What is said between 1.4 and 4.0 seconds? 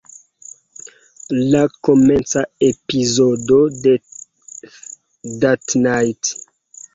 La komenca epizodo de